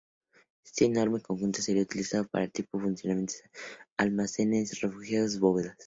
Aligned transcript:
Este 0.65 0.85
enorme 0.85 1.21
conjunto 1.21 1.61
sería 1.61 1.83
utilizado 1.83 2.25
para 2.27 2.45
todo 2.47 2.51
tipo 2.53 2.79
de 2.79 2.85
funciones, 2.85 3.43
almacenes, 3.97 4.81
refugios, 4.81 5.37
bodegas. 5.39 5.77